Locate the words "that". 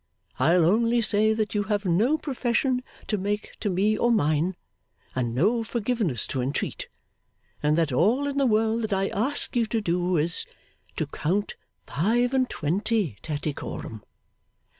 1.35-1.53, 7.77-7.91, 8.81-8.93